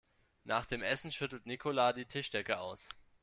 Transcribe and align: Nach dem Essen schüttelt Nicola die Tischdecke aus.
Nach 0.45 0.65
dem 0.65 0.81
Essen 0.81 1.11
schüttelt 1.11 1.45
Nicola 1.45 1.93
die 1.93 2.07
Tischdecke 2.07 2.57
aus. 2.57 2.89